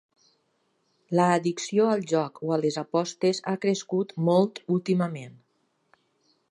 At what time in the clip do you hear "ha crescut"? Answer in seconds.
3.53-4.15